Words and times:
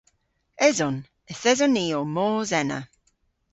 Eson. 0.67 0.97
Yth 1.31 1.45
eson 1.51 1.71
ni 1.75 1.85
ow 1.99 2.07
mos 2.15 2.51
ena. 2.61 2.79